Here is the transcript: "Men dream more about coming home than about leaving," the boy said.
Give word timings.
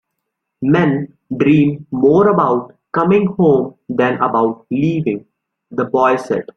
"Men 0.63 1.15
dream 1.37 1.85
more 1.91 2.29
about 2.29 2.75
coming 2.91 3.27
home 3.27 3.75
than 3.87 4.15
about 4.15 4.65
leaving," 4.71 5.27
the 5.69 5.85
boy 5.85 6.15
said. 6.15 6.45